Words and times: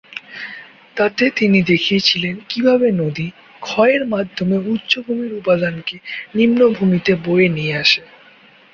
তাতে 0.97 1.23
তিনি 1.37 1.59
দেখিয়েছিলেন 1.63 2.35
কি 2.49 2.59
ভাবে 2.61 2.87
নদী 3.01 3.27
ক্ষয়ের 3.61 4.03
মাধ্যমে 4.13 4.57
উচ্চভূমির 4.71 5.33
উপাদানকে 5.33 5.95
নিম্ন 6.35 6.59
ভূমি 6.75 6.99
তে 7.05 7.13
বয়ে 7.25 7.47
নিয়ে 7.49 7.73
আসে। 7.83 8.01